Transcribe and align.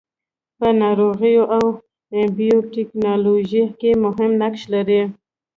په 0.57 0.67
ناروغیو 0.81 1.43
او 1.55 1.65
بیوټیکنالوژي 2.37 3.63
کې 3.79 3.91
مهم 4.03 4.31
نقش 4.41 4.61
لري. 4.73 5.01